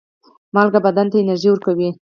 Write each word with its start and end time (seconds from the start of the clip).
مالګه 0.53 0.79
بدن 0.85 1.07
ته 1.11 1.15
انرژي 1.19 1.49
ورکوي. 1.51 1.89